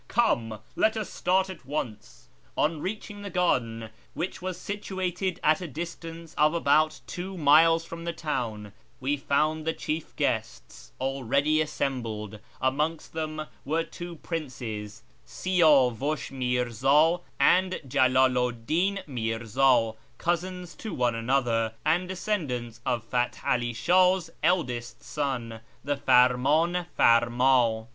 Come! 0.07 0.57
Let 0.75 0.97
us 0.97 1.11
start 1.11 1.47
at 1.51 1.63
\ 1.65 1.65
once." 1.67 2.29
On 2.57 2.81
reaching 2.81 3.21
the 3.21 3.29
garden, 3.29 3.91
which 4.15 4.41
was 4.41 4.57
situated 4.59 5.39
at 5.43 5.61
a 5.61 5.67
distance 5.67 6.33
of 6.39 6.55
about 6.55 7.01
two 7.05 7.37
miles 7.37 7.85
from 7.85 8.03
the 8.03 8.11
town, 8.11 8.73
we 8.99 9.15
found 9.15 9.63
the 9.63 9.73
chief 9.73 10.15
guests 10.15 10.91
already 10.99 11.61
assembled. 11.61 12.39
Amongst 12.59 13.13
them 13.13 13.45
were 13.63 13.83
two 13.83 14.15
princes, 14.15 15.03
Siyavush 15.27 16.31
iJMirza 16.31 17.21
and 17.39 17.73
Jalalu 17.87 18.53
'd 18.53 18.65
Din 18.65 18.99
Mirza, 19.05 19.93
cousins 20.17 20.73
to 20.77 20.95
one 20.95 21.13
another, 21.13 21.75
and 21.85 22.07
descendants 22.07 22.81
of 22.87 23.03
Fath 23.03 23.43
'Ali 23.45 23.71
Shah's 23.73 24.31
eldest 24.41 25.03
son, 25.03 25.59
the 25.83 25.95
Farmdn 25.95 26.87
farmd. 26.97 27.87